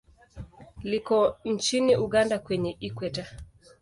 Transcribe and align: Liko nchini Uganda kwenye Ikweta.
Liko 0.83 1.37
nchini 1.45 1.95
Uganda 1.97 2.39
kwenye 2.39 2.77
Ikweta. 2.79 3.25